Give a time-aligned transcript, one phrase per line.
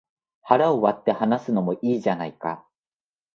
[0.41, 2.65] 腹を割って話すのもいいじゃないか